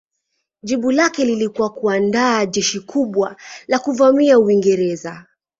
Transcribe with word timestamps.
Jibu 0.63 0.91
lake 0.91 1.25
lilikuwa 1.25 1.69
kuandaa 1.69 2.45
jeshi 2.45 2.79
kubwa 2.79 3.35
la 3.67 3.79
kuvamia 3.79 4.39
Uingereza. 4.39 5.25